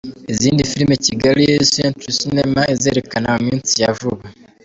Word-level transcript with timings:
Izindi 0.33 0.67
Filime 0.71 0.95
Kigali 1.05 1.45
Century 1.75 2.17
Cinema 2.21 2.61
izerekana 2.75 3.29
mu 3.35 3.39
minsi 3.47 3.73
ya 3.83 3.91
vuba. 3.99 4.25